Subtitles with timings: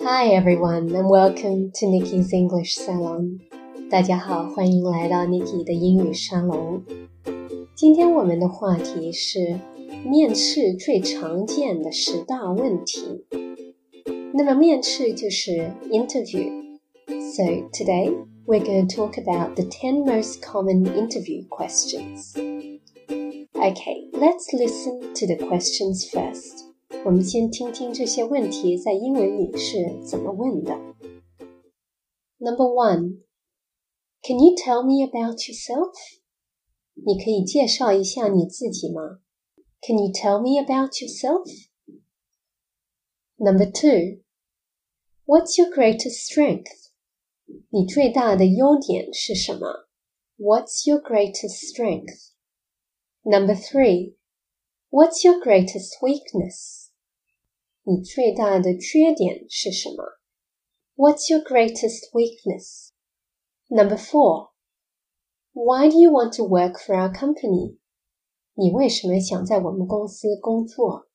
[0.00, 3.40] Hi everyone and welcome to Nikki's English Salon.
[3.90, 6.82] 大家好，欢迎来到 Nikki 的英语沙龙。
[7.74, 9.60] 今天我们的话题是
[10.04, 13.26] 面试最常见的十大问题。
[14.32, 18.14] 那么面试就是 interview。So today
[18.46, 22.32] we're going to talk about the 10 most common interview questions.
[23.52, 26.64] Okay, let's listen to the questions first.
[27.04, 30.74] 我们先听听这些问题在英文里是怎么问的。
[32.38, 33.22] Number one,
[34.22, 35.92] can you tell me about yourself?
[36.94, 39.20] 你可以介绍一下你自己吗？
[39.80, 41.46] Can you tell me about yourself?
[43.36, 44.22] Number two,
[45.26, 46.90] what's your greatest strength?
[47.70, 49.88] 你最大的优点是什么？
[50.38, 52.32] What's your greatest strength?
[53.22, 54.16] Number three,
[54.90, 56.89] what's your greatest weakness?
[57.84, 60.18] 你最大的缺点是什么？
[60.96, 62.90] What's your greatest weakness?
[63.68, 64.50] Number four.
[65.52, 67.78] Why do you want to work for our company?
[68.54, 71.08] 你为什么想在我们公司工作？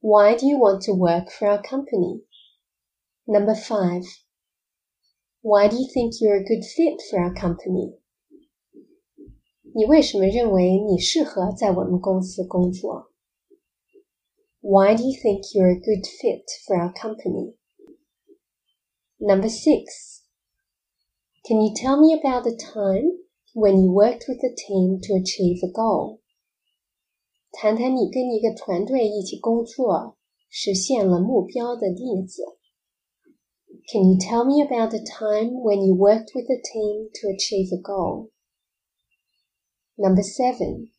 [0.00, 2.24] Why do you want to work for our company?
[3.24, 4.04] Number five.
[5.42, 7.98] Why do you think you're a good fit for our company?
[9.74, 13.12] 你为什么认为你适合在我们公司工作
[14.64, 17.54] ？why do you think you're a good fit for our company?
[19.18, 20.22] Number six.
[21.46, 23.18] Can you tell me about the time
[23.54, 26.20] when you worked with a team to achieve a goal?
[27.52, 30.16] 谈谈你跟一个团队一起工作，
[30.48, 32.44] 实现了目标的例子。
[33.90, 37.80] Can you tell me about the time when you worked with a team to achieve a
[37.80, 38.30] goal?
[39.96, 40.92] Number seven.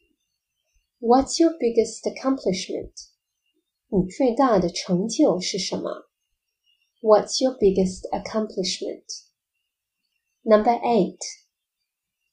[1.00, 2.92] What's your biggest accomplishment?
[3.90, 6.09] 你最大的成就是什么？
[7.02, 9.04] What's your biggest accomplishment?
[10.44, 11.20] Number eight.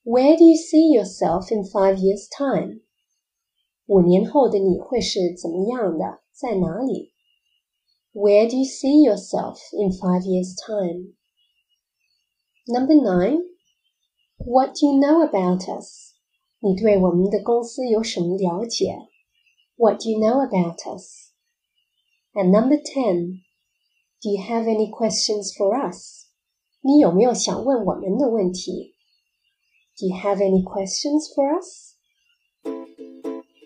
[0.04, 2.82] Where do you see yourself in five years' time?
[3.86, 6.22] 五年后的你会是怎么样的？
[6.32, 7.12] 在哪里？
[8.12, 11.14] Where do you see yourself in five years' time?
[12.66, 13.42] Number nine.
[14.36, 16.14] What do you know about us?
[16.60, 18.96] 你对我们的公司有什么了解？
[19.76, 21.31] What do you know about us?
[22.34, 23.40] And number 10.
[24.20, 26.26] Do you have any questions for us?
[26.80, 28.94] 你有没有想问我们的问题？
[29.98, 31.94] Do you have any questions for us?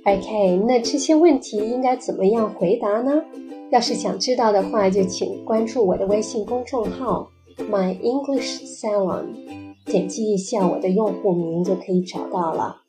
[0.05, 3.23] OK，那这些问题应该怎么样回答呢？
[3.71, 12.83] 要是想知道的话，就请关注我的微信公众号 My English Salon，点击一下我的用户名就可以找到了。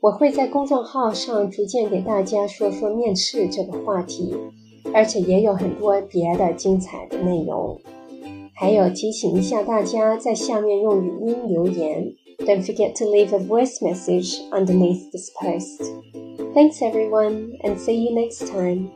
[0.00, 4.34] 我会在公众号上逐渐给大家说说面试这个话题。
[4.92, 7.80] 而且也有很多别的精彩的内容。
[8.54, 12.12] 还有提醒一下大家，在下面用语音留言。
[12.40, 15.82] Don't forget to leave a voice message underneath this post.
[16.54, 18.88] Thanks everyone, and see you next time.